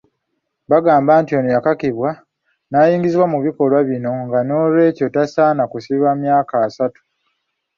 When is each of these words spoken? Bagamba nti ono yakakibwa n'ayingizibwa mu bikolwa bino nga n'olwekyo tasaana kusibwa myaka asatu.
Bagamba 0.71 1.11
nti 1.21 1.31
ono 1.39 1.49
yakakibwa 1.55 2.09
n'ayingizibwa 2.69 3.27
mu 3.33 3.39
bikolwa 3.45 3.79
bino 3.89 4.11
nga 4.25 4.39
n'olwekyo 4.43 5.05
tasaana 5.15 5.63
kusibwa 5.71 6.09
myaka 6.23 6.55
asatu. 6.67 7.01